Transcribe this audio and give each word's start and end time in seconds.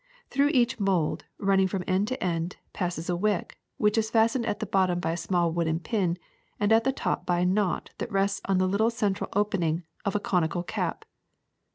Through 0.31 0.47
each 0.47 0.79
mold, 0.79 1.25
running 1.37 1.67
from 1.67 1.83
end 1.85 2.07
to 2.07 2.23
end, 2.23 2.57
passes 2.73 3.07
a 3.07 3.15
wick, 3.15 3.59
which 3.77 3.99
is 3.99 4.09
fastened 4.09 4.47
at 4.47 4.59
the 4.59 4.65
bottom 4.65 4.99
by 4.99 5.11
a 5.11 5.15
small 5.15 5.51
wooden 5.51 5.79
pin, 5.79 6.17
and 6.59 6.71
at 6.73 6.85
the 6.85 6.91
top 6.91 7.23
by 7.23 7.41
a 7.41 7.45
knot 7.45 7.91
that 7.99 8.11
rests 8.11 8.41
on 8.45 8.57
the 8.57 8.67
little 8.67 8.89
central 8.89 9.29
opening 9.33 9.83
of 10.03 10.15
a 10.15 10.19
conical 10.19 10.63
cap. 10.63 11.05